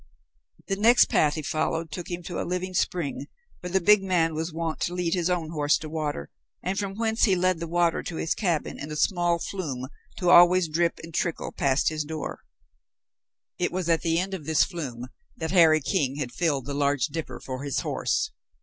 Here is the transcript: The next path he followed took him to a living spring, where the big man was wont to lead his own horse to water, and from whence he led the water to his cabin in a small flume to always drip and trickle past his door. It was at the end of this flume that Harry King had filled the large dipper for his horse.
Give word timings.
The 0.67 0.77
next 0.77 1.09
path 1.09 1.35
he 1.35 1.43
followed 1.43 1.91
took 1.91 2.09
him 2.09 2.23
to 2.23 2.41
a 2.41 2.43
living 2.43 2.73
spring, 2.73 3.27
where 3.59 3.69
the 3.69 3.79
big 3.79 4.01
man 4.01 4.33
was 4.33 4.51
wont 4.51 4.79
to 4.79 4.95
lead 4.95 5.13
his 5.13 5.29
own 5.29 5.51
horse 5.51 5.77
to 5.77 5.89
water, 5.89 6.31
and 6.63 6.79
from 6.79 6.95
whence 6.95 7.25
he 7.25 7.35
led 7.35 7.59
the 7.59 7.67
water 7.67 8.01
to 8.01 8.15
his 8.15 8.33
cabin 8.33 8.79
in 8.79 8.91
a 8.91 8.95
small 8.95 9.37
flume 9.37 9.89
to 10.17 10.31
always 10.31 10.67
drip 10.67 10.97
and 11.03 11.13
trickle 11.13 11.51
past 11.51 11.89
his 11.89 12.03
door. 12.03 12.41
It 13.59 13.71
was 13.71 13.89
at 13.89 14.01
the 14.01 14.17
end 14.17 14.33
of 14.33 14.47
this 14.47 14.63
flume 14.63 15.05
that 15.37 15.51
Harry 15.51 15.81
King 15.81 16.15
had 16.15 16.31
filled 16.31 16.65
the 16.65 16.73
large 16.73 17.05
dipper 17.05 17.39
for 17.39 17.63
his 17.63 17.81
horse. 17.81 18.31